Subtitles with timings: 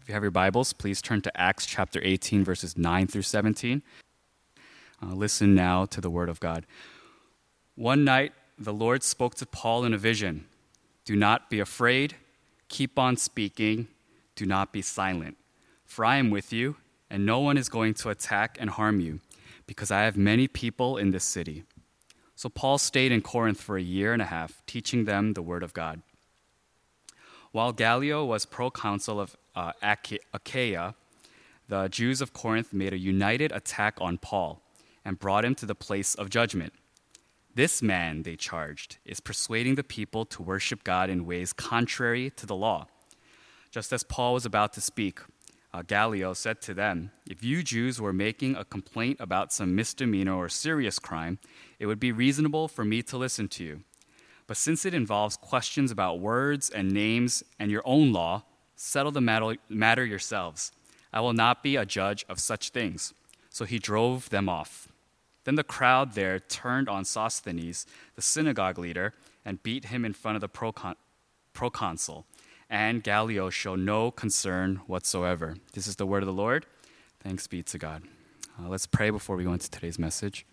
[0.00, 3.82] If you have your Bibles, please turn to Acts chapter 18, verses 9 through 17.
[5.02, 6.64] Uh, listen now to the word of God.
[7.74, 10.46] One night, the Lord spoke to Paul in a vision.
[11.04, 12.16] Do not be afraid,
[12.68, 13.88] keep on speaking,
[14.34, 15.36] do not be silent,
[15.84, 16.76] for I am with you,
[17.10, 19.20] and no one is going to attack and harm you,
[19.66, 21.64] because I have many people in this city.
[22.34, 25.62] So Paul stayed in Corinth for a year and a half, teaching them the word
[25.62, 26.02] of God.
[27.50, 30.94] While Gallio was proconsul of uh, Acha- Achaia,
[31.68, 34.62] the Jews of Corinth made a united attack on Paul
[35.04, 36.72] and brought him to the place of judgment.
[37.54, 42.46] This man, they charged, is persuading the people to worship God in ways contrary to
[42.46, 42.86] the law.
[43.70, 45.20] Just as Paul was about to speak,
[45.72, 50.34] uh, Gallio said to them, If you Jews were making a complaint about some misdemeanor
[50.34, 51.38] or serious crime,
[51.78, 53.80] it would be reasonable for me to listen to you.
[54.46, 58.44] But since it involves questions about words and names and your own law,
[58.76, 60.72] settle the matter, matter yourselves.
[61.12, 63.12] I will not be a judge of such things.
[63.50, 64.88] So he drove them off.
[65.44, 70.36] Then the crowd there turned on Sosthenes, the synagogue leader, and beat him in front
[70.36, 70.96] of the procon-
[71.52, 72.26] proconsul.
[72.70, 75.56] And Gallio show no concern whatsoever.
[75.72, 76.66] This is the word of the Lord.
[77.18, 78.02] Thanks be to God.
[78.60, 80.44] Uh, let's pray before we go into today's message.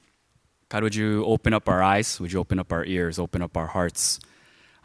[0.70, 2.18] God, would you open up our eyes?
[2.22, 3.20] Would you open up our ears?
[3.20, 4.22] Open up our hearts?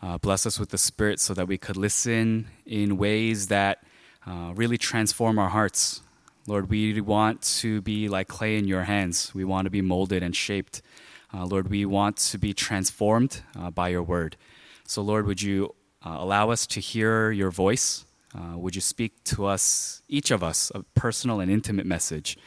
[0.02, 3.84] Uh, bless us with the Spirit so that we could listen in ways that
[4.26, 6.02] uh, really transform our hearts.
[6.48, 9.32] Lord, we want to be like clay in your hands.
[9.36, 10.82] We want to be molded and shaped.
[11.32, 14.36] Uh, Lord, we want to be transformed uh, by your word.
[14.84, 18.04] So, Lord, would you uh, allow us to hear your voice?
[18.34, 22.38] Uh, would you speak to us, each of us, a personal and intimate message?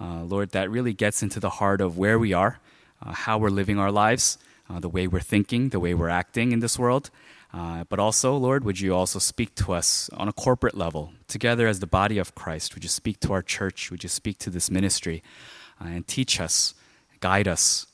[0.00, 2.60] Uh, Lord, that really gets into the heart of where we are,
[3.04, 6.52] uh, how we're living our lives, uh, the way we're thinking, the way we're acting
[6.52, 7.10] in this world.
[7.54, 11.66] Uh, but also, Lord, would you also speak to us on a corporate level, together
[11.66, 12.74] as the body of Christ?
[12.74, 13.90] Would you speak to our church?
[13.90, 15.22] Would you speak to this ministry
[15.80, 16.74] and teach us,
[17.20, 17.86] guide us?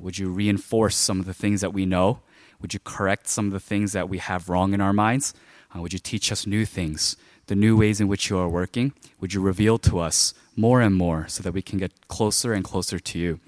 [0.00, 2.20] Would you reinforce some of the things that we know?
[2.60, 5.34] Would you correct some of the things that we have wrong in our minds?
[5.74, 8.92] Uh, would you teach us new things, the new ways in which you are working?
[9.20, 12.64] Would you reveal to us more and more so that we can get closer and
[12.64, 13.40] closer to you?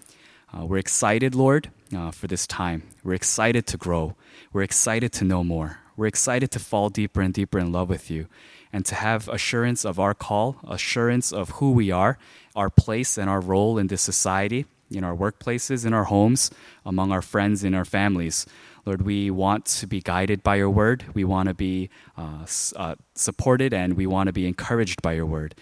[0.52, 2.82] Uh, we're excited, Lord, uh, for this time.
[3.02, 4.16] We're excited to grow.
[4.52, 5.78] We're excited to know more.
[5.96, 8.26] We're excited to fall deeper and deeper in love with you
[8.72, 12.18] and to have assurance of our call, assurance of who we are,
[12.54, 16.50] our place and our role in this society, in our workplaces, in our homes,
[16.84, 18.46] among our friends, in our families.
[18.86, 21.04] Lord, we want to be guided by your word.
[21.14, 22.46] We want to be uh,
[22.76, 25.54] uh, supported and we want to be encouraged by your word.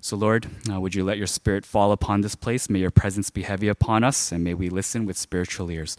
[0.00, 2.70] So, Lord, uh, would you let your spirit fall upon this place?
[2.70, 5.96] May your presence be heavy upon us, and may we listen with spiritual ears.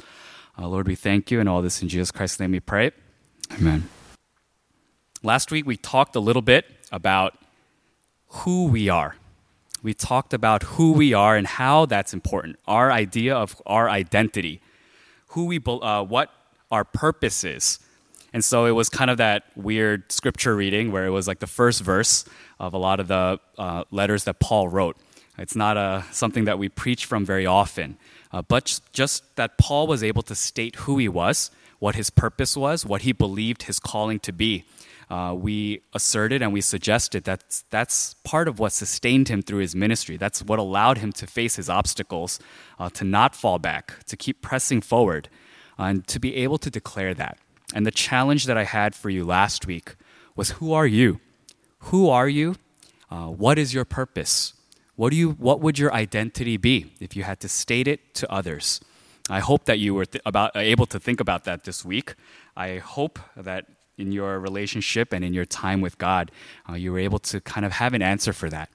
[0.57, 2.91] Uh, Lord, we thank you, and all this in Jesus Christ's name we pray.
[3.53, 3.89] Amen.
[5.23, 7.37] Last week, we talked a little bit about
[8.27, 9.15] who we are.
[9.87, 14.59] We talked about who we are and how that's important, our idea of our identity,
[15.27, 16.29] who we, uh, what
[16.69, 17.79] our purpose is.
[18.33, 21.47] And so it was kind of that weird scripture reading where it was like the
[21.47, 22.25] first verse
[22.59, 24.97] of a lot of the uh, letters that Paul wrote.
[25.37, 27.97] It's not a, something that we preach from very often,
[28.33, 32.57] uh, but just that Paul was able to state who he was, what his purpose
[32.57, 34.65] was, what he believed his calling to be.
[35.09, 39.73] Uh, we asserted and we suggested that that's part of what sustained him through his
[39.73, 40.17] ministry.
[40.17, 42.39] That's what allowed him to face his obstacles,
[42.77, 45.29] uh, to not fall back, to keep pressing forward,
[45.77, 47.37] and to be able to declare that.
[47.73, 49.95] And the challenge that I had for you last week
[50.35, 51.21] was who are you?
[51.79, 52.55] Who are you?
[53.09, 54.53] Uh, what is your purpose?
[54.95, 58.31] What, do you, what would your identity be if you had to state it to
[58.31, 58.81] others?
[59.29, 62.15] I hope that you were th- about, able to think about that this week.
[62.55, 63.65] I hope that
[63.97, 66.31] in your relationship and in your time with God,
[66.69, 68.69] uh, you were able to kind of have an answer for that.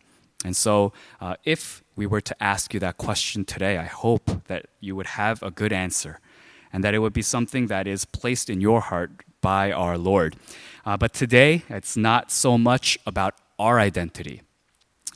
[0.45, 4.67] And so, uh, if we were to ask you that question today, I hope that
[4.81, 6.19] you would have a good answer
[6.73, 9.11] and that it would be something that is placed in your heart
[9.41, 10.37] by our Lord.
[10.85, 14.43] Uh, but today, it's not so much about our identity.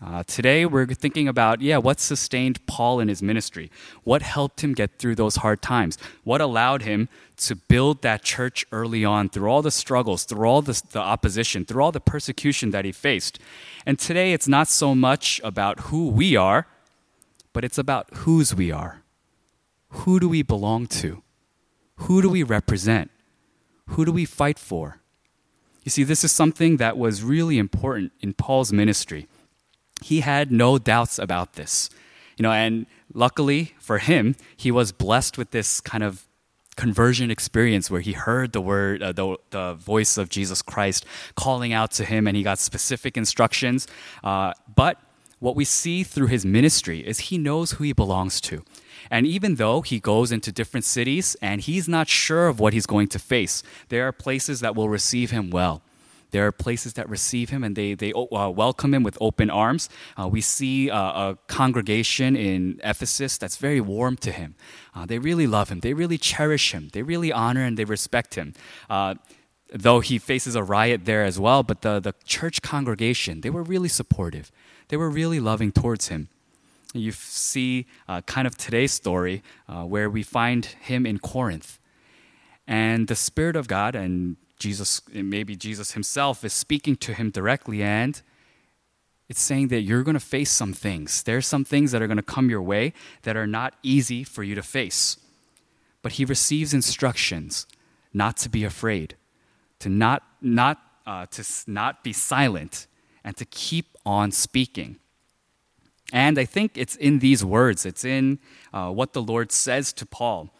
[0.05, 3.71] Uh, today, we're thinking about, yeah, what sustained Paul in his ministry?
[4.05, 5.97] What helped him get through those hard times?
[6.23, 7.09] What allowed him
[7.39, 11.65] to build that church early on through all the struggles, through all the, the opposition,
[11.65, 13.39] through all the persecution that he faced?
[13.87, 16.67] And today, it's not so much about who we are,
[17.55, 19.03] but it's about whose we are.
[19.89, 21.23] Who do we belong to?
[22.01, 23.11] Who do we represent?
[23.91, 25.01] Who do we fight for?
[25.85, 29.27] You see, this is something that was really important in Paul's ministry.
[30.03, 31.91] He had no doubts about this.
[32.37, 36.27] You know, and luckily for him, he was blessed with this kind of
[36.77, 41.73] conversion experience where he heard the word, uh, the, the voice of Jesus Christ calling
[41.73, 43.89] out to him, and he got specific instructions.
[44.23, 45.01] Uh, but
[45.39, 48.63] what we see through his ministry is he knows who he belongs to.
[49.11, 52.87] And even though he goes into different cities and he's not sure of what he's
[52.87, 55.83] going to face, there are places that will receive him well.
[56.31, 59.89] There are places that receive him and they, they uh, welcome him with open arms.
[60.21, 64.55] Uh, we see uh, a congregation in Ephesus that's very warm to him.
[64.95, 68.35] Uh, they really love him, they really cherish him, they really honor and they respect
[68.35, 68.55] him
[68.91, 69.15] uh,
[69.73, 73.63] though he faces a riot there as well, but the, the church congregation, they were
[73.63, 74.51] really supportive.
[74.89, 76.29] They were really loving towards him.
[76.95, 81.79] You see uh, kind of today's story uh, where we find him in Corinth.
[82.67, 87.83] And the Spirit of God and Jesus, maybe Jesus himself, is speaking to him directly,
[87.83, 88.21] and
[89.29, 91.23] it's saying that you're going to face some things.
[91.23, 92.93] There's some things that are going to come your way
[93.23, 95.19] that are not easy for you to face.
[96.01, 97.67] But he receives instructions
[98.15, 99.17] not to be afraid,
[99.81, 102.87] to not, not, uh, to not be silent,
[103.25, 104.97] and to keep on speaking.
[106.13, 108.39] And I think it's in these words, it's in
[108.73, 110.51] uh, what the Lord says to Paul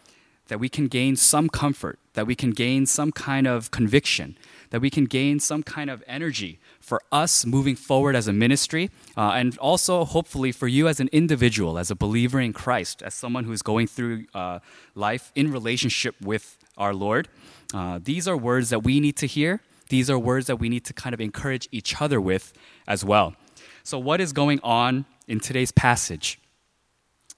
[0.49, 4.37] that we can gain some comfort, that we can gain some kind of conviction,
[4.71, 8.91] that we can gain some kind of energy for us moving forward as a ministry,
[9.17, 13.15] uh, and also hopefully for you as an individual, as a believer in Christ, as
[13.15, 14.61] someone who is going through uh,
[14.95, 17.29] life in relationship with our Lord.
[17.75, 19.61] Uh, these are words that we need to hear.
[19.89, 22.53] These are words that we need to kind of encourage each other with
[22.87, 23.35] as well.
[23.83, 26.41] So, what is going on in today's passage?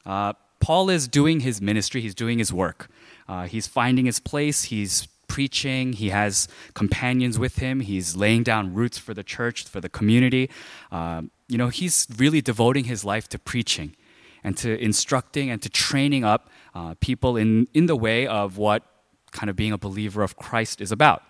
[0.06, 2.88] Uh, Paul is doing his ministry, he's doing his work.
[3.29, 8.75] Uh, he's finding his place, he's preaching, he has companions with him, he's laying down
[8.75, 10.49] roots for the church, for the community.
[10.91, 13.95] Uh, you know, he's really devoting his life to preaching
[14.43, 18.83] and to instructing and to training up uh, people in, in the way of what
[19.31, 21.23] kind of being a believer of Christ is about.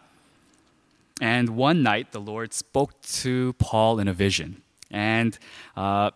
[1.20, 4.62] And one night, the Lord spoke to Paul in a vision.
[4.90, 5.36] And
[5.76, 6.12] uh,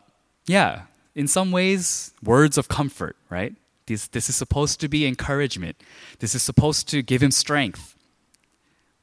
[0.47, 0.83] yeah,
[1.15, 3.55] in some ways, words of comfort, right?
[3.93, 5.77] This, this is supposed to be encouragement.
[6.19, 7.97] This is supposed to give him strength.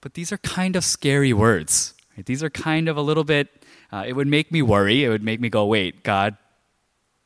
[0.01, 1.93] But these are kind of scary words.
[2.15, 2.25] Right?
[2.25, 3.49] These are kind of a little bit,
[3.91, 5.03] uh, it would make me worry.
[5.03, 6.37] It would make me go, wait, God,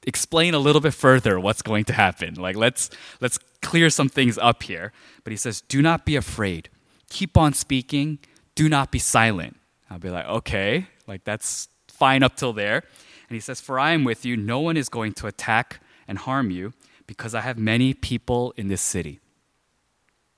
[0.06, 2.36] explain a little bit further what's going to happen.
[2.36, 2.90] Like, let's,
[3.22, 4.92] let's clear some things up here.
[5.24, 6.70] But he says, do not be afraid.
[7.10, 8.20] Keep on speaking.
[8.56, 9.58] Do not be silent.
[9.90, 12.84] I'll be like, okay, like that's fine up till there.
[13.30, 16.18] And he says, For I am with you, no one is going to attack and
[16.18, 16.74] harm you,
[17.08, 19.20] because I have many people in this city.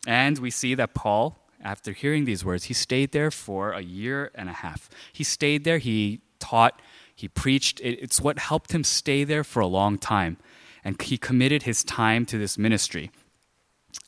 [0.07, 4.31] And we see that Paul, after hearing these words, he stayed there for a year
[4.35, 4.89] and a half.
[5.11, 6.79] He stayed there, he taught,
[7.15, 7.79] he preached.
[7.81, 10.37] It's what helped him stay there for a long time.
[10.83, 13.09] And he committed his time to this ministry.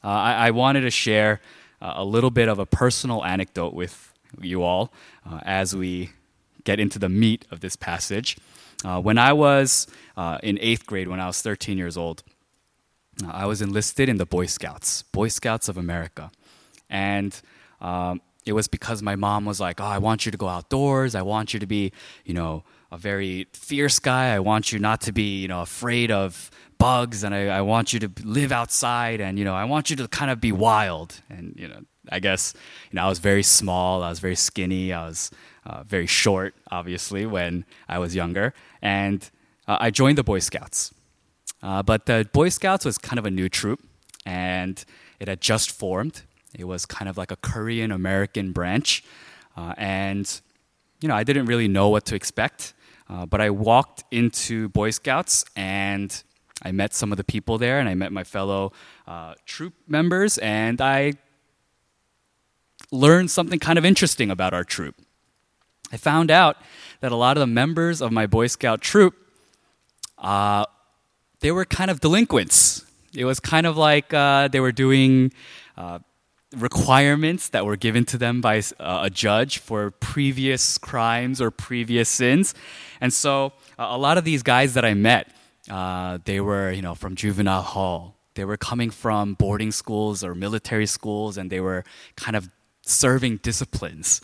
[0.04, 1.39] Uh, I, I, wanted to share
[1.81, 4.92] uh, a little bit of a personal anecdote with you all
[5.25, 6.12] uh, as we
[6.65, 8.38] get into the meat of this passage.
[8.83, 9.88] Uh, when I was
[10.18, 12.24] uh, in eighth grade, when I was 13 years old,
[13.25, 16.31] I was enlisted in the Boy Scouts, Boy Scouts of America.
[16.89, 17.39] And
[17.81, 21.15] um, it was because my mom was like, Oh, I want you to go outdoors.
[21.15, 21.91] I want you to be,
[22.25, 24.33] you know, a very fierce guy.
[24.33, 27.23] I want you not to be, you know, afraid of bugs.
[27.23, 29.19] And I, I want you to live outside.
[29.19, 31.19] And, you know, I want you to kind of be wild.
[31.30, 32.53] And, you know, I guess,
[32.92, 34.03] you know, I was very small.
[34.03, 34.94] I was very skinny.
[34.94, 35.31] I was
[35.65, 38.53] uh, very short, obviously, when I was younger.
[38.81, 39.30] And
[39.68, 40.94] uh, I joined the Boy Scouts.
[41.61, 43.81] Uh, but the Boy Scouts was kind of a new troop,
[44.26, 44.83] and
[45.19, 46.23] it had just formed.
[46.57, 49.04] It was kind of like a Korean American branch.
[49.56, 50.42] Uh, and,
[51.02, 52.73] you know, I didn't really know what to expect.
[53.09, 56.23] Uh, but I walked into Boy Scouts and
[56.64, 58.73] I met some of the people there, and I met my fellow
[59.07, 61.14] uh, troop members, and I
[62.92, 64.95] learned something kind of interesting about our troop.
[65.92, 66.57] I found out
[67.02, 69.16] that a lot of the members of my Boy Scout troop,
[70.18, 70.66] uh,
[71.39, 72.85] they were kind of delinquents.
[73.13, 75.31] It was kind of like uh, they were doing
[75.77, 75.99] uh,
[76.56, 82.09] requirements that were given to them by uh, a judge for previous crimes or previous
[82.09, 82.53] sins.
[83.01, 85.31] And so a lot of these guys that I met,
[85.69, 88.15] uh, they were, you know, from juvenile hall.
[88.35, 91.83] They were coming from boarding schools or military schools, and they were
[92.15, 92.49] kind of
[92.83, 94.21] serving disciplines.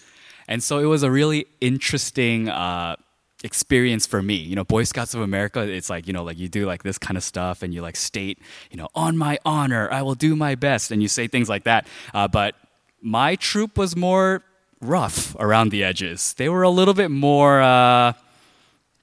[0.48, 2.96] And so it was a really interesting uh,
[3.44, 4.36] experience for me.
[4.36, 6.98] You know, Boy Scouts of America, it's like, you know, like you do like this
[6.98, 8.40] kind of stuff and you like state,
[8.72, 10.92] you know, on my honor, I will do my best.
[10.92, 11.86] And you say things like that.
[12.14, 12.56] Uh, but
[13.02, 14.44] my troop was more
[14.82, 16.34] rough around the edges.
[16.34, 18.14] They were a little bit more uh,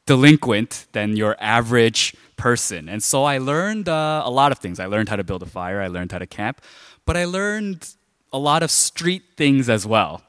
[0.06, 2.88] delinquent than your average person.
[2.88, 4.80] And so I learned uh, a lot of things.
[4.80, 6.62] I learned how to build a fire, I learned how to camp,
[7.04, 7.88] but I learned
[8.32, 10.22] a lot of street things as well.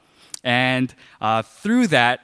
[0.44, 2.20] And uh, through that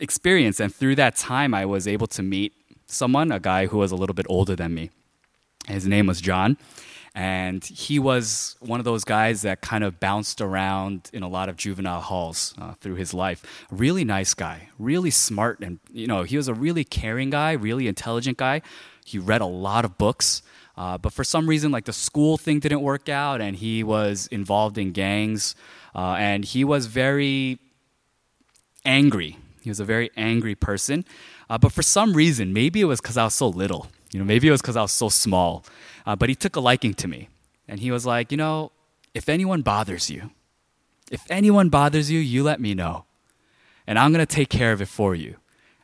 [0.00, 2.52] experience and through that time, I was able to meet
[2.86, 4.90] someone, a guy who was a little bit older than me.
[5.66, 6.56] His name was John.
[7.16, 11.48] And he was one of those guys that kind of bounced around in a lot
[11.48, 13.66] of juvenile halls uh, through his life.
[13.70, 17.86] Really nice guy, really smart, and you know he was a really caring guy, really
[17.86, 18.62] intelligent guy.
[19.04, 20.42] He read a lot of books,
[20.76, 24.26] uh, but for some reason, like the school thing didn't work out, and he was
[24.32, 25.54] involved in gangs,
[25.94, 27.60] uh, and he was very
[28.84, 29.36] angry.
[29.64, 31.06] He was a very angry person,
[31.48, 33.88] uh, but for some reason, maybe it was because I was so little.
[34.12, 35.64] You know, maybe it was because I was so small.
[36.04, 37.30] Uh, but he took a liking to me.
[37.66, 38.72] And he was like, you know,
[39.14, 40.30] if anyone bothers you,
[41.10, 43.06] if anyone bothers you, you let me know.
[43.86, 45.36] And I'm going to take care of it for you.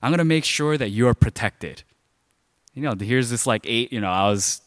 [0.02, 1.82] I'm going to make sure that you're protected.
[2.74, 4.60] You know, here's this like eight, you know, I was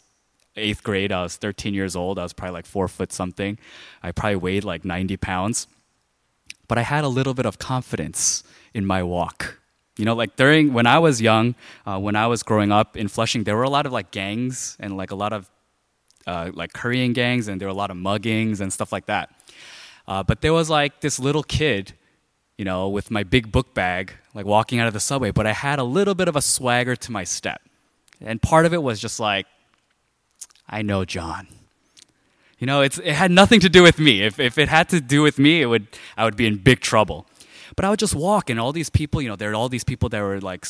[0.56, 2.20] eighth grade, I was 13 years old.
[2.20, 3.58] I was probably like four foot something.
[4.02, 5.68] I probably weighed like 90 pounds.
[6.68, 9.60] But I had a little bit of confidence in my walk.
[9.98, 13.08] You know, like during when I was young, uh, when I was growing up in
[13.08, 15.50] Flushing, there were a lot of like gangs and like a lot of
[16.26, 19.30] uh, like Korean gangs, and there were a lot of muggings and stuff like that.
[20.08, 21.94] Uh, but there was like this little kid,
[22.58, 25.32] you know, with my big book bag, like walking out of the subway.
[25.32, 27.62] But I had a little bit of a swagger to my step,
[28.20, 29.46] and part of it was just like,
[30.68, 31.48] I know John.
[32.58, 34.22] You know, it's, it had nothing to do with me.
[34.22, 36.80] If, if it had to do with me, it would, I would be in big
[36.80, 37.28] trouble.
[37.76, 39.84] But I would just walk, and all these people, you know, there were all these
[39.84, 40.66] people that were like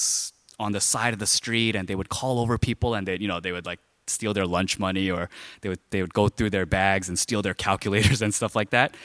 [0.59, 3.27] on the side of the street, and they would call over people, and they, you
[3.27, 5.29] know, they would like steal their lunch money, or
[5.61, 8.69] they would they would go through their bags and steal their calculators and stuff like
[8.71, 8.95] that.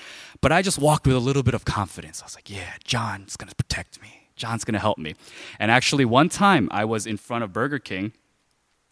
[0.40, 2.22] But I just walked with a little bit of confidence.
[2.22, 4.28] I was like, yeah, John's gonna protect me.
[4.36, 5.14] John's gonna help me.
[5.58, 8.12] And actually, one time I was in front of Burger King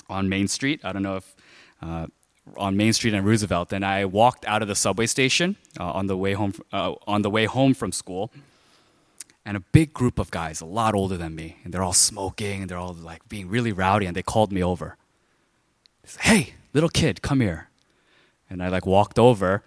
[0.09, 0.81] on Main Street.
[0.85, 1.37] I don't know if.
[1.83, 2.07] Uh,
[2.57, 6.07] on Main Street and Roosevelt, and I walked out of the subway station uh, on
[6.07, 6.55] the way home.
[6.73, 8.31] Uh, on the way home from school,
[9.47, 12.63] and a big group of guys, a lot older than me, and they're all smoking
[12.63, 14.97] and they're all like being really rowdy, and they called me over.
[16.03, 17.69] They said, "Hey, little kid, come here,"
[18.51, 19.63] and I like walked over,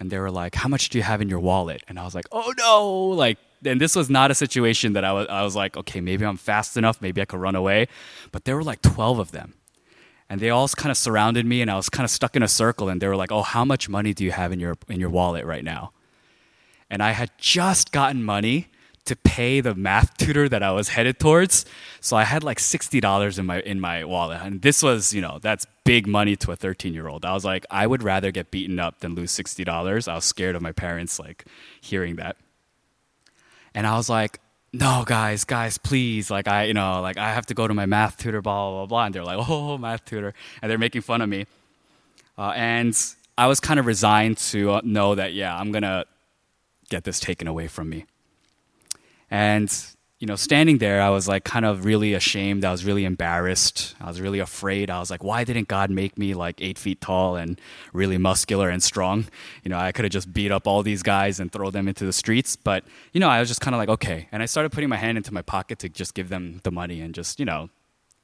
[0.00, 2.14] and they were like, "How much do you have in your wallet?" And I was
[2.14, 2.88] like, "Oh no!"
[3.24, 5.26] Like, and this was not a situation that I was.
[5.28, 7.88] I was like, "Okay, maybe I'm fast enough, maybe I could run away,"
[8.32, 9.52] but there were like twelve of them.
[10.30, 12.48] And they all kind of surrounded me, and I was kind of stuck in a
[12.48, 12.88] circle.
[12.88, 15.10] And they were like, "Oh, how much money do you have in your in your
[15.10, 15.92] wallet right now?"
[16.88, 18.68] And I had just gotten money
[19.04, 21.64] to pay the math tutor that I was headed towards.
[22.00, 25.20] So I had like sixty dollars in my in my wallet, and this was you
[25.20, 27.24] know that's big money to a thirteen year old.
[27.24, 30.08] I was like, I would rather get beaten up than lose sixty dollars.
[30.08, 31.44] I was scared of my parents like
[31.80, 32.36] hearing that,
[33.74, 34.40] and I was like.
[34.72, 36.30] No, guys, guys, please.
[36.30, 38.78] Like, I, you know, like, I have to go to my math tutor, blah, blah,
[38.78, 39.04] blah, blah.
[39.06, 40.32] And they're like, oh, math tutor.
[40.62, 41.46] And they're making fun of me.
[42.38, 42.96] Uh, and
[43.36, 46.04] I was kind of resigned to uh, know that, yeah, I'm going to
[46.88, 48.04] get this taken away from me.
[49.30, 49.70] And
[50.20, 52.62] you know, standing there, I was like kind of really ashamed.
[52.62, 53.94] I was really embarrassed.
[54.02, 54.90] I was really afraid.
[54.90, 57.58] I was like, why didn't God make me like eight feet tall and
[57.94, 59.24] really muscular and strong?
[59.64, 62.04] You know, I could have just beat up all these guys and throw them into
[62.04, 62.54] the streets.
[62.54, 62.84] But,
[63.14, 64.28] you know, I was just kind of like, okay.
[64.30, 67.00] And I started putting my hand into my pocket to just give them the money
[67.00, 67.70] and just, you know,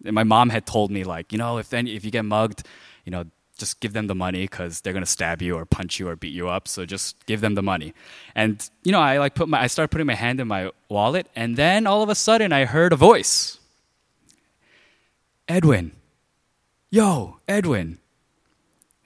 [0.03, 2.67] my mom had told me like, you know, if any, if you get mugged,
[3.07, 3.25] you know,
[3.57, 6.33] just give them the money because they're gonna stab you or punch you or beat
[6.33, 6.69] you up.
[6.69, 7.95] So just give them the money.
[8.35, 11.29] And you know, I like put my I started putting my hand in my wallet,
[11.35, 13.59] and then all of a sudden I heard a voice.
[15.49, 15.93] Edwin,
[16.91, 17.99] yo, Edwin.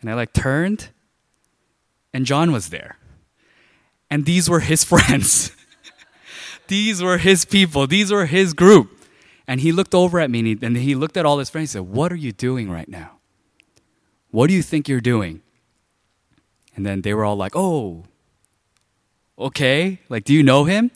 [0.01, 0.89] And I like turned,
[2.15, 2.97] and John was there.
[4.11, 5.53] And these were his friends.
[6.69, 7.87] these were his people.
[7.87, 8.97] These were his group.
[9.47, 11.75] And he looked over at me and he, and he looked at all his friends
[11.75, 13.20] and said, What are you doing right now?
[14.31, 15.43] What do you think you're doing?
[16.77, 18.05] And then they were all like, Oh,
[19.39, 19.99] okay.
[20.09, 20.91] Like, do you know him?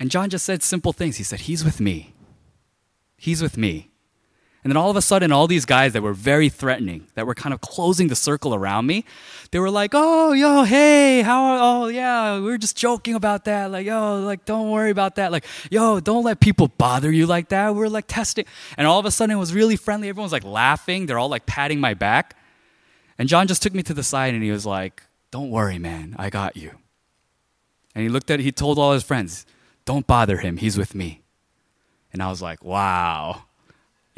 [0.00, 1.16] And John just said simple things.
[1.16, 2.14] He said, He's with me.
[3.16, 3.87] He's with me.
[4.64, 7.34] And then all of a sudden, all these guys that were very threatening, that were
[7.34, 9.04] kind of closing the circle around me,
[9.52, 11.84] they were like, "Oh, yo, hey, how?
[11.84, 13.70] Oh, yeah, we were just joking about that.
[13.70, 15.30] Like, yo, like, don't worry about that.
[15.30, 17.74] Like, yo, don't let people bother you like that.
[17.74, 18.46] We're like testing."
[18.76, 20.08] And all of a sudden, it was really friendly.
[20.08, 21.06] Everyone was like laughing.
[21.06, 22.36] They're all like patting my back.
[23.16, 26.16] And John just took me to the side and he was like, "Don't worry, man.
[26.18, 26.72] I got you."
[27.94, 29.46] And he looked at, he told all his friends,
[29.84, 30.56] "Don't bother him.
[30.56, 31.22] He's with me."
[32.12, 33.44] And I was like, "Wow."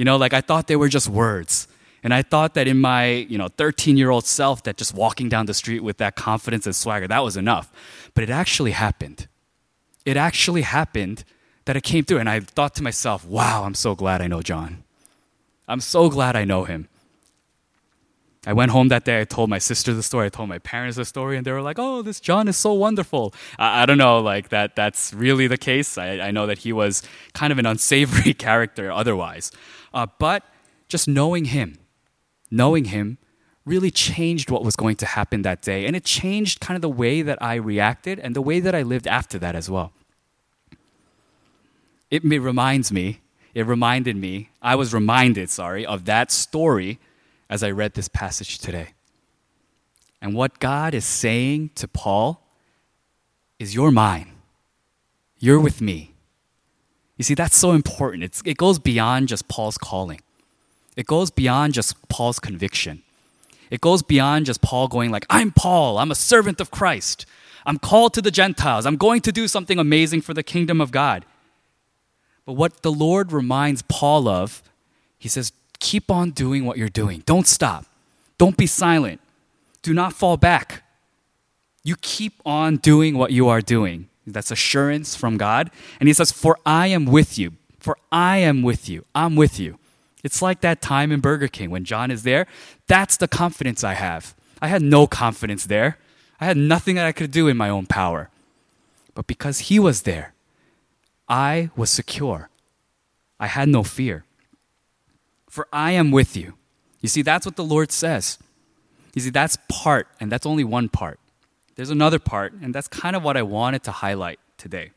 [0.01, 1.69] You know, like I thought they were just words.
[2.03, 5.29] And I thought that in my, you know, 13 year old self, that just walking
[5.29, 7.71] down the street with that confidence and swagger, that was enough.
[8.15, 9.29] But it actually happened.
[10.07, 11.25] It actually happened
[11.67, 12.17] that it came through.
[12.17, 14.85] And I thought to myself, wow, I'm so glad I know John.
[15.69, 16.89] I'm so glad I know him.
[18.47, 19.21] I went home that day.
[19.21, 20.27] I told my sister the story.
[20.27, 22.73] I told my parents the story, and they were like, "Oh, this John is so
[22.73, 24.75] wonderful." I, I don't know, like that.
[24.75, 25.99] That's really the case.
[25.99, 27.03] I, I, know that he was
[27.35, 29.53] kind of an unsavory character otherwise,
[29.93, 30.43] uh, but
[30.89, 31.79] just knowing him,
[32.51, 33.19] knowing him,
[33.67, 36.89] really changed what was going to happen that day, and it changed kind of the
[36.89, 39.93] way that I reacted and the way that I lived after that as well.
[42.11, 43.21] It, it reminds me.
[43.53, 44.49] It reminded me.
[44.63, 46.99] I was reminded, sorry, of that story
[47.51, 48.91] as I read this passage today.
[50.23, 52.47] And what God is saying to Paul
[53.59, 54.33] is, You're mine.
[55.39, 56.15] You're with me.
[57.17, 58.23] You see, that's so important.
[58.23, 60.23] It's, it goes beyond just Paul's calling,
[60.97, 63.03] it goes beyond just Paul's conviction.
[63.71, 67.25] It goes beyond just Paul going like, I'm Paul, I'm a servant of Christ.
[67.65, 68.85] I'm called to the Gentiles.
[68.85, 71.25] I'm going to do something amazing for the kingdom of God.
[72.47, 74.63] But what the Lord reminds Paul of,
[75.19, 77.23] he says, keep on doing what you're doing.
[77.27, 77.87] Don't stop.
[78.39, 79.21] Don't be silent.
[79.83, 80.83] Do not fall back.
[81.83, 84.09] You keep on doing what you are doing.
[84.27, 85.71] That's assurance from God.
[85.99, 87.55] And he says, For I am with you.
[87.79, 89.05] For I am with you.
[89.15, 89.79] I'm with you.
[90.23, 92.47] It's like that time in Burger King when John is there.
[92.87, 94.35] That's the confidence I have.
[94.61, 95.97] I had no confidence there.
[96.39, 98.29] I had nothing that I could do in my own power.
[99.15, 100.35] But because he was there,
[101.29, 102.51] I was secure.
[103.39, 104.25] I had no fear
[105.51, 106.55] for I am with you.
[107.01, 108.39] You see, that's what the Lord says.
[109.15, 111.19] You see, that's part, and that's only one part.
[111.75, 114.93] There's another part, and that's kind of what I wanted to highlight today.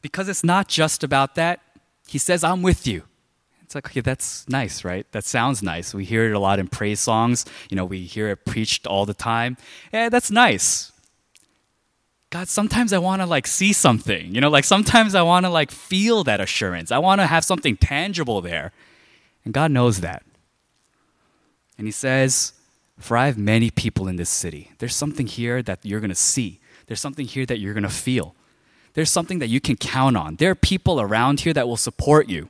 [0.00, 1.60] Because it's not just about that.
[2.08, 3.02] He says, I'm with you.
[3.62, 5.06] It's like, okay, that's nice, right?
[5.10, 5.92] That sounds nice.
[5.92, 7.44] We hear it a lot in praise songs.
[7.68, 9.56] You know, we hear it preached all the time.
[9.92, 10.92] Yeah, that's nice.
[12.30, 14.34] God, sometimes I want to like see something.
[14.34, 16.90] You know, like sometimes I want to like feel that assurance.
[16.90, 18.72] I want to have something tangible there.
[19.44, 20.24] And God knows that.
[21.78, 22.54] And He says,
[22.98, 24.72] For I have many people in this city.
[24.78, 27.88] There's something here that you're going to see, there's something here that you're going to
[27.88, 28.34] feel.
[28.94, 30.36] There's something that you can count on.
[30.36, 32.48] There are people around here that will support you.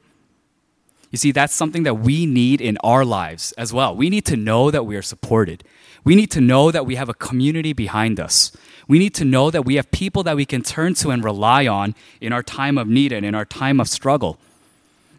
[1.10, 3.96] You see, that's something that we need in our lives as well.
[3.96, 5.64] We need to know that we are supported.
[6.06, 8.56] We need to know that we have a community behind us.
[8.86, 11.66] We need to know that we have people that we can turn to and rely
[11.66, 14.38] on in our time of need and in our time of struggle.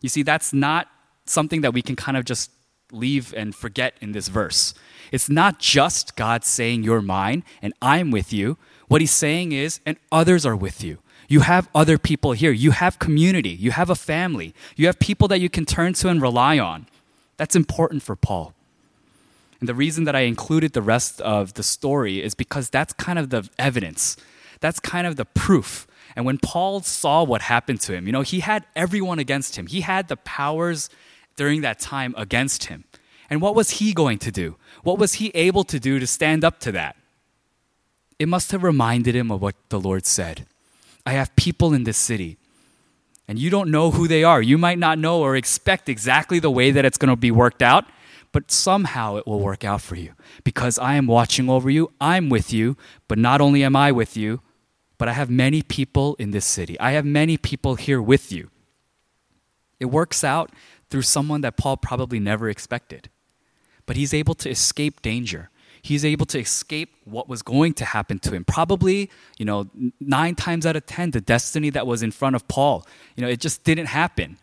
[0.01, 0.87] You see, that's not
[1.25, 2.51] something that we can kind of just
[2.93, 4.73] leave and forget in this verse.
[5.11, 8.57] It's not just God saying, You're mine and I'm with you.
[8.87, 10.99] What he's saying is, and others are with you.
[11.27, 12.53] You have other people here.
[12.53, 13.49] You have community.
[13.49, 14.55] You have a family.
[14.77, 16.87] You have people that you can turn to and rely on.
[17.35, 18.53] That's important for Paul.
[19.59, 23.17] And the reason that I included the rest of the story is because that's kind
[23.17, 24.17] of the evidence.
[24.59, 25.87] That's kind of the proof.
[26.15, 29.67] And when Paul saw what happened to him, you know, he had everyone against him.
[29.67, 30.89] He had the powers
[31.35, 32.85] during that time against him.
[33.29, 34.55] And what was he going to do?
[34.83, 36.95] What was he able to do to stand up to that?
[38.19, 40.45] It must have reminded him of what the Lord said
[41.05, 42.37] I have people in this city,
[43.27, 44.41] and you don't know who they are.
[44.41, 47.61] You might not know or expect exactly the way that it's going to be worked
[47.61, 47.85] out,
[48.31, 50.13] but somehow it will work out for you
[50.43, 54.17] because I am watching over you, I'm with you, but not only am I with
[54.17, 54.41] you,
[54.97, 56.79] but I have many people in this city.
[56.79, 58.49] I have many people here with you.
[59.79, 60.51] It works out
[60.89, 63.09] through someone that Paul probably never expected.
[63.85, 65.49] But he's able to escape danger.
[65.81, 68.43] He's able to escape what was going to happen to him.
[68.43, 72.47] Probably, you know, nine times out of 10, the destiny that was in front of
[72.47, 72.85] Paul,
[73.15, 74.37] you know, it just didn't happen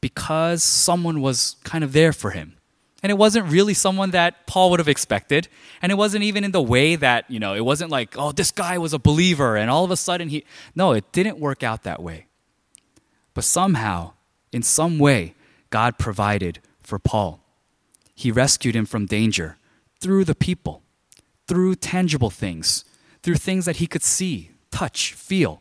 [0.00, 2.56] because someone was kind of there for him.
[3.02, 5.48] And it wasn't really someone that Paul would have expected.
[5.80, 8.52] And it wasn't even in the way that, you know, it wasn't like, oh, this
[8.52, 10.44] guy was a believer and all of a sudden he.
[10.76, 12.26] No, it didn't work out that way.
[13.34, 14.12] But somehow,
[14.52, 15.34] in some way,
[15.70, 17.40] God provided for Paul.
[18.14, 19.56] He rescued him from danger
[20.00, 20.82] through the people,
[21.48, 22.84] through tangible things,
[23.22, 25.60] through things that he could see, touch, feel.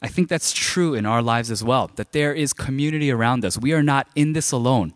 [0.00, 3.58] I think that's true in our lives as well, that there is community around us.
[3.58, 4.94] We are not in this alone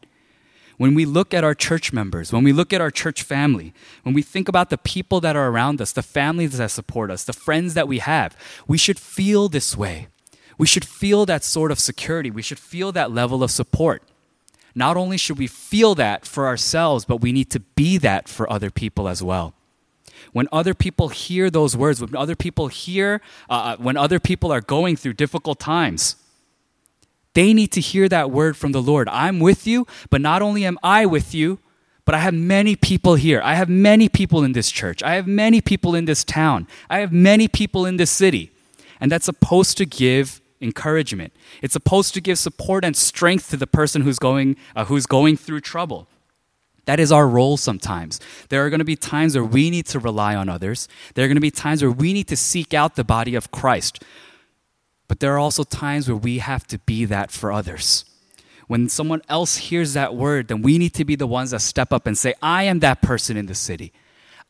[0.78, 4.14] when we look at our church members, when we look at our church family, when
[4.14, 7.32] we think about the people that are around us, the families that support us, the
[7.32, 10.08] friends that we have, we should feel this way.
[10.58, 12.30] We should feel that sort of security.
[12.30, 14.02] We should feel that level of support.
[14.74, 18.50] Not only should we feel that for ourselves, but we need to be that for
[18.50, 19.54] other people as well.
[20.32, 24.52] When other people hear those words, when other people hear, uh, uh when other people
[24.52, 26.16] are going through difficult times,
[27.34, 29.08] they need to hear that word from the Lord.
[29.08, 31.58] I'm with you, but not only am I with you,
[32.04, 33.40] but I have many people here.
[33.44, 35.02] I have many people in this church.
[35.02, 36.66] I have many people in this town.
[36.90, 38.50] I have many people in this city.
[39.00, 41.32] And that's supposed to give encouragement.
[41.60, 45.36] It's supposed to give support and strength to the person who's going, uh, who's going
[45.36, 46.08] through trouble.
[46.84, 48.20] That is our role sometimes.
[48.48, 50.88] There are going to be times where we need to rely on others.
[51.14, 53.52] There are going to be times where we need to seek out the body of
[53.52, 54.02] Christ.
[55.08, 58.04] But there are also times where we have to be that for others.
[58.66, 61.92] When someone else hears that word, then we need to be the ones that step
[61.92, 63.92] up and say, I am that person in the city.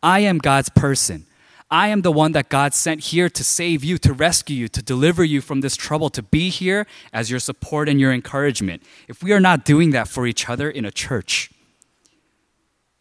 [0.03, 1.27] I am God's person.
[1.71, 4.83] I am the one that God sent here to save you, to rescue you, to
[4.83, 8.83] deliver you from this trouble, to be here as your support and your encouragement.
[9.09, 11.51] If we are not doing that for each other in a church,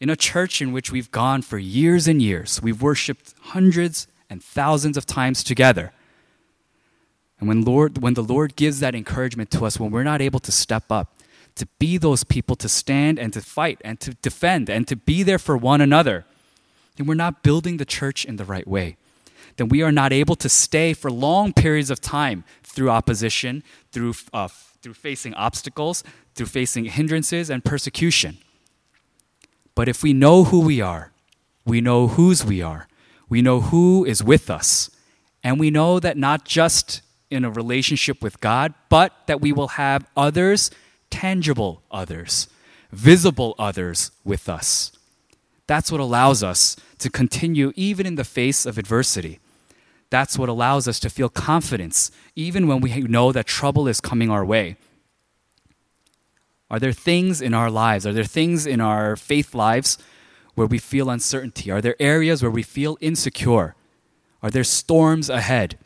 [0.00, 4.42] in a church in which we've gone for years and years, we've worshiped hundreds and
[4.42, 5.92] thousands of times together.
[7.42, 10.38] And when Lord when the Lord gives that encouragement to us when we're not able
[10.38, 11.16] to step up,
[11.56, 15.24] to be those people to stand and to fight and to defend and to be
[15.24, 16.24] there for one another,
[16.94, 18.96] then we're not building the church in the right way.
[19.56, 24.14] Then we are not able to stay for long periods of time through opposition, through,
[24.32, 24.46] uh,
[24.80, 26.04] through facing obstacles,
[26.36, 28.38] through facing hindrances and persecution.
[29.74, 31.10] But if we know who we are,
[31.66, 32.86] we know whose we are,
[33.28, 34.90] we know who is with us,
[35.42, 37.02] and we know that not just
[37.32, 40.70] in a relationship with God, but that we will have others,
[41.10, 42.48] tangible others,
[42.92, 44.92] visible others with us.
[45.66, 49.40] That's what allows us to continue even in the face of adversity.
[50.10, 54.30] That's what allows us to feel confidence even when we know that trouble is coming
[54.30, 54.76] our way.
[56.70, 59.98] Are there things in our lives, are there things in our faith lives
[60.54, 61.70] where we feel uncertainty?
[61.70, 63.74] Are there areas where we feel insecure?
[64.42, 65.78] Are there storms ahead?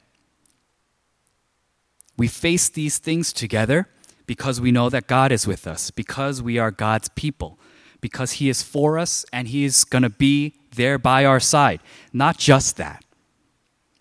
[2.16, 3.88] We face these things together
[4.26, 7.58] because we know that God is with us, because we are God's people
[8.00, 11.80] because He is for us and He is going to be there by our side.
[12.12, 13.04] Not just that,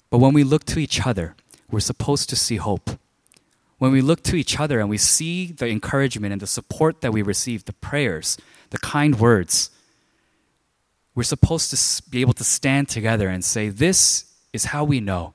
[0.09, 1.35] but when we look to each other,
[1.69, 2.91] we're supposed to see hope.
[3.77, 7.11] When we look to each other and we see the encouragement and the support that
[7.11, 8.37] we receive, the prayers,
[8.69, 9.69] the kind words,
[11.13, 15.33] we're supposed to be able to stand together and say, This is how we know.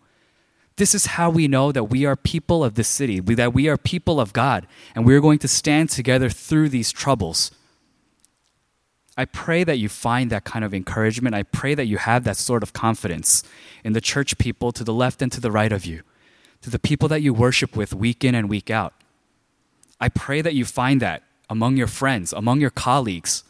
[0.80, 3.76] This is how we know that we are people of the city, that we are
[3.76, 7.50] people of God, and we're going to stand together through these troubles.
[9.14, 11.34] I pray that you find that kind of encouragement.
[11.34, 13.42] I pray that you have that sort of confidence
[13.84, 16.00] in the church people to the left and to the right of you,
[16.62, 18.94] to the people that you worship with week in and week out.
[20.00, 23.44] I pray that you find that among your friends, among your colleagues,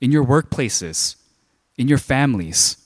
[0.00, 1.14] in your workplaces,
[1.76, 2.78] in your families.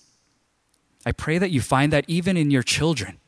[1.06, 3.18] I pray that you find that even in your children.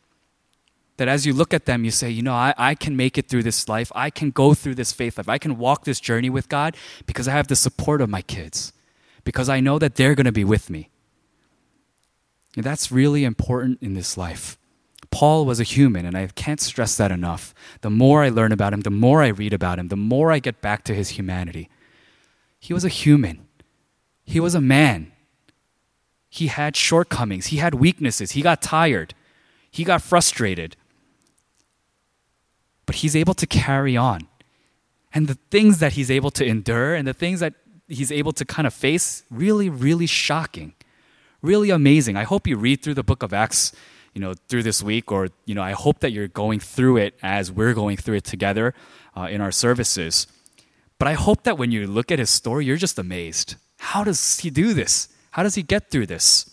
[1.01, 3.27] That as you look at them, you say, you know, I, I can make it
[3.27, 3.91] through this life.
[3.95, 5.31] I can go through this faith life.
[5.31, 8.75] I can walk this journey with God because I have the support of my kids
[9.25, 10.91] because I know that they're going to be with me.
[12.55, 14.59] And that's really important in this life.
[15.11, 17.55] Paul was a human, and I can't stress that enough.
[17.81, 20.39] The more I learn about him, the more I read about him, the more I
[20.39, 21.71] get back to his humanity.
[22.59, 23.47] He was a human,
[24.27, 25.13] he was a man.
[26.29, 29.15] He had shortcomings, he had weaknesses, he got tired,
[29.71, 30.77] he got frustrated.
[32.91, 34.27] But he's able to carry on.
[35.15, 37.55] And the things that he's able to endure and the things that
[37.87, 40.75] he's able to kind of face really, really shocking,
[41.41, 42.17] really amazing.
[42.17, 43.71] I hope you read through the book of Acts,
[44.13, 47.15] you know, through this week, or you know, I hope that you're going through it
[47.23, 48.75] as we're going through it together
[49.17, 50.27] uh, in our services.
[50.99, 53.55] But I hope that when you look at his story, you're just amazed.
[53.79, 55.11] How does he do this?
[55.31, 56.51] How does he get through this?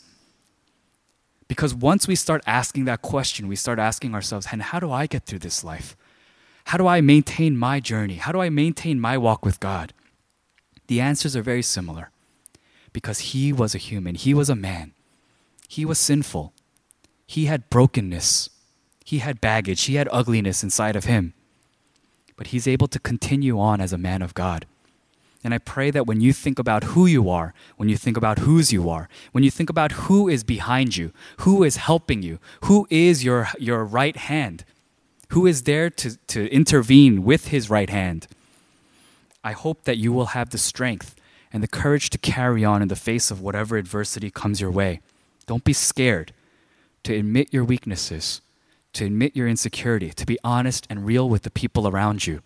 [1.48, 5.08] Because once we start asking that question, we start asking ourselves, and how do I
[5.08, 5.98] get through this life?
[6.68, 8.16] How do I maintain my journey?
[8.16, 9.94] How do I maintain my walk with God?
[10.88, 12.12] The answers are very similar
[12.92, 14.92] because he was a human, he was a man,
[15.70, 16.52] he was sinful,
[17.26, 18.50] he had brokenness,
[19.06, 21.34] he had baggage, he had ugliness inside of him.
[22.36, 24.66] But he's able to continue on as a man of God.
[25.46, 28.40] And I pray that when you think about who you are, when you think about
[28.40, 32.40] whose you are, when you think about who is behind you, who is helping you,
[32.66, 34.66] who is your, your right hand,
[35.30, 38.28] who is there to, to intervene with his right hand,
[39.44, 41.16] I hope that you will have the strength
[41.52, 45.02] and the courage to carry on in the face of whatever adversity comes your way.
[45.46, 46.34] Don't be scared
[47.04, 48.42] to admit your weaknesses,
[48.94, 52.42] to admit your insecurity, to be honest and real with the people around you.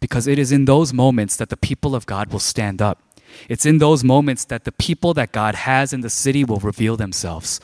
[0.00, 3.00] Because it is in those moments that the people of God will stand up.
[3.48, 6.96] It's in those moments that the people that God has in the city will reveal
[6.96, 7.60] themselves.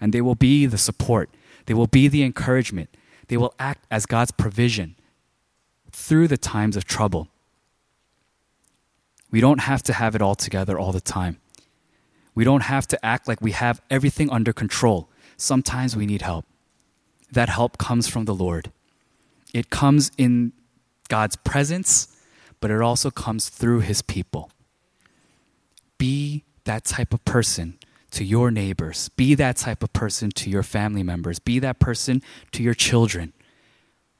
[0.00, 1.30] And they will be the support,
[1.66, 2.90] they will be the encouragement,
[3.32, 4.94] they will act as God's provision
[5.90, 7.28] through the times of trouble.
[9.30, 11.40] We don't have to have it all together all the time.
[12.34, 15.08] We don't have to act like we have everything under control.
[15.38, 16.44] Sometimes we need help.
[17.30, 18.70] That help comes from the Lord.
[19.54, 20.52] It comes in
[21.08, 22.14] God's presence,
[22.60, 24.50] but it also comes through his people.
[25.96, 27.78] Be that type of person
[28.12, 29.08] to your neighbors.
[29.10, 31.38] Be that type of person to your family members.
[31.38, 32.22] Be that person
[32.52, 33.32] to your children.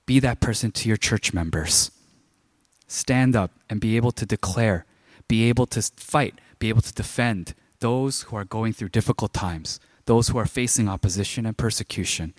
[0.06, 1.90] Be that person to your church members.
[2.88, 4.84] Stand up and be able to declare,
[5.28, 9.80] be able to fight, be able to defend those who are going through difficult times,
[10.06, 12.34] those who are facing opposition and persecution.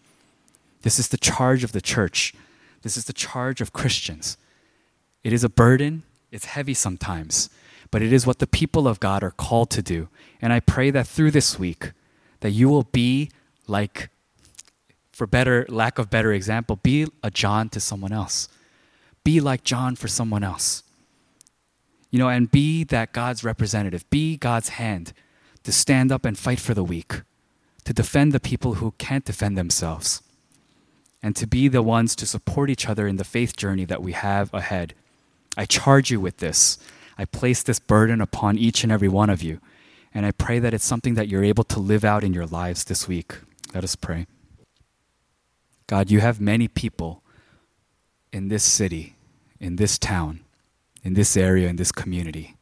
[0.81, 2.33] This is the charge of the church.
[2.81, 4.37] This is the charge of Christians.
[5.23, 7.49] It is a burden, it's heavy sometimes,
[7.93, 10.09] but it is what the people of God are called to do.
[10.41, 11.91] And I pray that through this week
[12.39, 13.29] that you will be
[13.67, 14.09] like
[15.11, 18.49] for better lack of better example, be a John to someone else.
[19.23, 20.81] Be like John for someone else.
[22.09, 25.13] You know, and be that God's representative, be God's hand
[25.61, 27.21] to stand up and fight for the weak,
[27.83, 30.23] to defend the people who can't defend themselves,
[31.21, 34.13] and to be the ones to support each other in the faith journey that we
[34.13, 34.95] have ahead.
[35.55, 36.79] I charge you with this.
[37.23, 39.61] I place this burden upon each and every one of you.
[40.13, 42.83] And I pray that it's something that you're able to live out in your lives
[42.83, 43.35] this week.
[43.73, 44.27] Let us pray.
[45.87, 47.23] God, you have many people
[48.33, 49.15] in this city,
[49.57, 50.41] in this town,
[51.01, 52.57] in this area, in this community.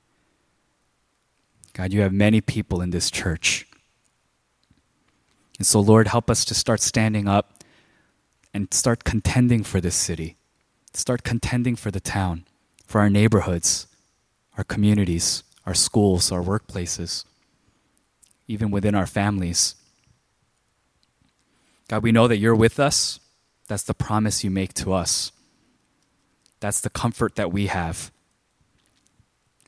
[1.73, 3.65] God, you have many people in this church.
[5.57, 7.63] And so, Lord, help us to start standing up
[8.53, 10.37] and start contending for this city,
[10.93, 12.45] start contending for the town,
[12.85, 13.87] for our neighborhoods,
[14.57, 17.25] our communities, our schools, our workplaces,
[18.47, 19.75] even within our families.
[21.87, 23.19] God, we know that you're with us.
[23.67, 25.31] That's the promise you make to us.
[26.59, 28.11] That's the comfort that we have.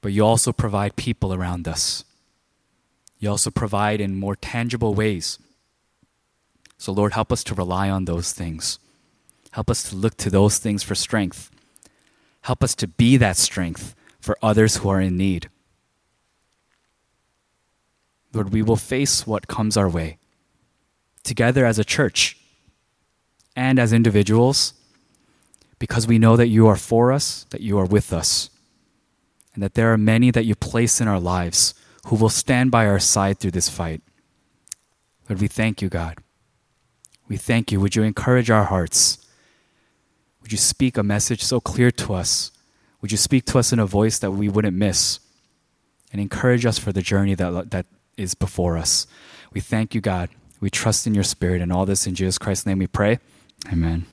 [0.02, 2.04] But you also provide people around us.
[3.20, 5.40] You also provide in more tangible ways.
[6.78, 8.80] So, Lord, help us to rely on those things.
[9.52, 11.50] Help us to look to those things for strength.
[12.42, 15.50] Help us to be that strength for others who are in need.
[18.34, 20.18] Lord, we will face what comes our way
[21.24, 22.38] together as a church
[23.54, 24.74] and as individuals
[25.78, 28.50] because we know that you are for us, that you are with us,
[29.54, 31.74] and that there are many that you place in our lives
[32.06, 34.02] who will stand by our side through this fight.
[35.28, 36.20] Lord, we thank you, God.
[37.28, 37.82] We thank you.
[37.82, 39.18] Would you encourage our hearts?
[40.42, 42.52] Would you speak a message so clear to us?
[43.04, 45.20] Would you speak to us in a voice that we wouldn't miss?
[46.14, 47.86] And encourage us for the journey that, that
[48.16, 49.06] is before us.
[49.52, 50.30] We thank you, God.
[50.62, 53.20] We trust in your spirit and all this in Jesus Christ's name we pray.
[53.70, 54.06] Amen.